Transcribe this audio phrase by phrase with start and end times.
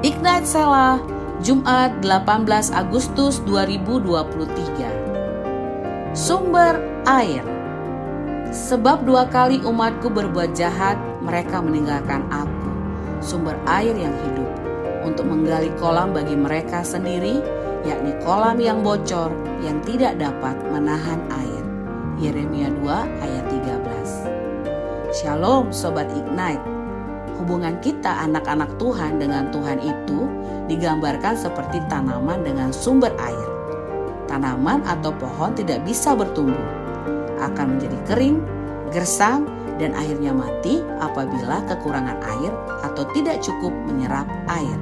[0.00, 0.96] Ignite Sela,
[1.44, 6.16] Jumat 18 Agustus 2023.
[6.16, 7.44] Sumber air.
[8.48, 12.72] Sebab dua kali umatku berbuat jahat, mereka meninggalkan aku,
[13.20, 14.48] sumber air yang hidup,
[15.04, 17.44] untuk menggali kolam bagi mereka sendiri,
[17.84, 19.28] yakni kolam yang bocor
[19.60, 21.64] yang tidak dapat menahan air.
[22.16, 22.88] Yeremia 2
[23.20, 25.12] ayat 13.
[25.12, 26.79] Shalom Sobat Ignite
[27.40, 30.28] hubungan kita anak-anak Tuhan dengan Tuhan itu
[30.68, 33.48] digambarkan seperti tanaman dengan sumber air.
[34.28, 36.60] Tanaman atau pohon tidak bisa bertumbuh,
[37.40, 38.38] akan menjadi kering,
[38.92, 39.48] gersam,
[39.80, 42.52] dan akhirnya mati apabila kekurangan air
[42.84, 44.76] atau tidak cukup menyerap air.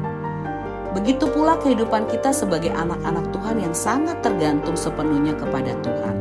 [0.92, 6.16] Begitu pula kehidupan kita sebagai anak-anak Tuhan yang sangat tergantung sepenuhnya kepada Tuhan,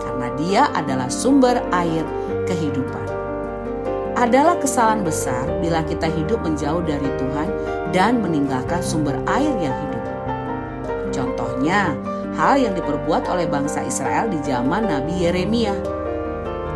[0.00, 2.02] karena Dia adalah sumber air
[2.48, 3.19] kehidupan
[4.20, 7.48] adalah kesalahan besar bila kita hidup menjauh dari Tuhan
[7.96, 10.04] dan meninggalkan sumber air yang hidup.
[11.08, 11.96] Contohnya,
[12.36, 15.72] hal yang diperbuat oleh bangsa Israel di zaman Nabi Yeremia.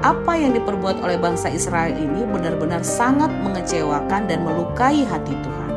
[0.01, 5.73] Apa yang diperbuat oleh bangsa Israel ini benar-benar sangat mengecewakan dan melukai hati Tuhan.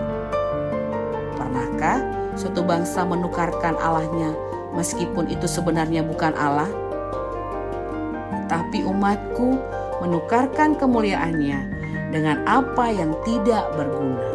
[1.35, 1.99] Pernahkah
[2.39, 4.31] suatu bangsa menukarkan Allahnya
[4.71, 6.67] meskipun itu sebenarnya bukan Allah?
[8.47, 11.59] Tapi umatku menukarkan kemuliaannya
[12.13, 14.25] dengan apa yang tidak berguna.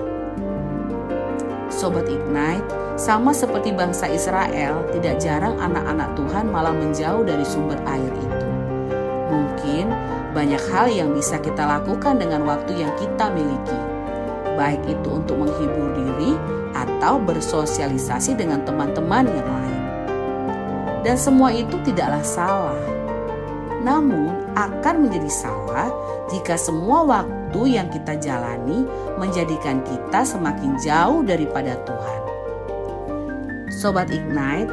[1.72, 2.68] Sobat Ignite,
[3.00, 8.48] sama seperti bangsa Israel, tidak jarang anak-anak Tuhan malah menjauh dari sumber air itu.
[9.32, 9.88] Mungkin
[10.36, 13.78] banyak hal yang bisa kita lakukan dengan waktu yang kita miliki,
[14.54, 16.36] baik itu untuk menghibur diri
[16.76, 19.80] atau bersosialisasi dengan teman-teman yang lain.
[21.02, 22.78] Dan semua itu tidaklah salah
[23.82, 25.90] namun akan menjadi salah
[26.30, 28.86] jika semua waktu yang kita jalani
[29.18, 32.20] menjadikan kita semakin jauh daripada Tuhan.
[33.82, 34.70] Sobat Ignite,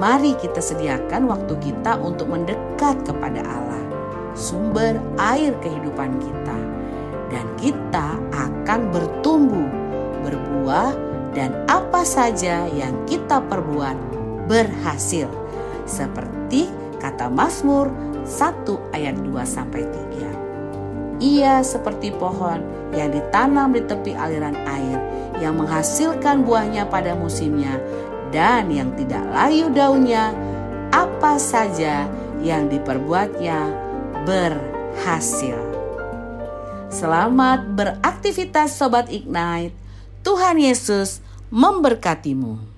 [0.00, 3.84] mari kita sediakan waktu kita untuk mendekat kepada Allah,
[4.32, 6.58] sumber air kehidupan kita.
[7.28, 9.66] Dan kita akan bertumbuh,
[10.22, 10.94] berbuah,
[11.34, 13.98] dan apa saja yang kita perbuat
[14.46, 15.26] berhasil.
[15.84, 16.70] Seperti
[17.02, 17.90] kata Mazmur
[18.24, 21.22] 1 ayat 2 sampai 3.
[21.22, 22.60] Ia seperti pohon
[22.96, 24.98] yang ditanam di tepi aliran air
[25.38, 27.78] yang menghasilkan buahnya pada musimnya
[28.34, 30.34] dan yang tidak layu daunnya
[30.90, 32.08] apa saja
[32.42, 33.70] yang diperbuatnya
[34.26, 35.56] berhasil.
[36.90, 39.74] Selamat beraktivitas sobat Ignite.
[40.22, 41.18] Tuhan Yesus
[41.50, 42.73] memberkatimu.